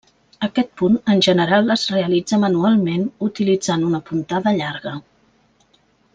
[0.45, 4.97] Aquest punt en general es realitza manualment utilitzant una puntada llarga.